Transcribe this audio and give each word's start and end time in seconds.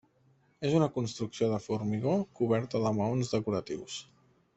És 0.69 0.77
una 0.77 0.87
construcció 0.95 1.49
de 1.51 1.59
formigó, 1.65 2.13
coberta 2.39 2.81
de 2.87 2.95
maons 3.01 3.35
decoratius. 3.37 4.01